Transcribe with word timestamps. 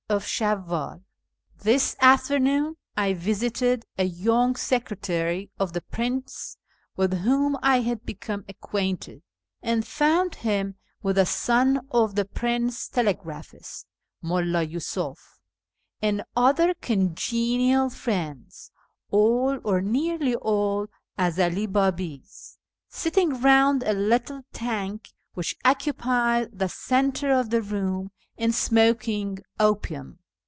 —This 1.63 1.95
afternoon 2.01 2.75
I 2.97 3.13
visited 3.13 3.85
a 3.97 4.03
young 4.03 4.57
secretary 4.57 5.49
of 5.57 5.71
the 5.71 5.79
prince's 5.79 6.57
with 6.97 7.13
whom 7.19 7.57
I 7.63 7.79
had 7.79 8.05
become 8.05 8.43
acquainted, 8.49 9.23
and 9.61 9.87
found 9.87 10.35
him 10.43 10.75
with 11.01 11.15
the 11.15 11.25
son 11.25 11.87
of 11.91 12.15
the 12.15 12.25
prince 12.25 12.89
telegraphist, 12.89 13.85
Mullii 14.21 14.73
Yi'isuf, 14.73 15.15
and 16.01 16.25
other 16.35 16.73
congenial 16.73 17.89
friends 17.89 18.69
(all, 19.11 19.61
or 19.63 19.79
nearly 19.79 20.35
all, 20.35 20.87
Ezeli 21.17 21.67
Biibis) 21.67 22.57
sitting 22.89 23.39
round 23.39 23.81
a 23.83 23.93
little 23.93 24.41
tank 24.51 25.07
which 25.35 25.55
occupied 25.63 26.59
the 26.59 26.67
centre 26.67 27.31
of 27.31 27.49
the 27.49 27.61
room, 27.61 28.11
and 28.37 28.55
smoking 28.55 29.37
opium. 29.59 30.17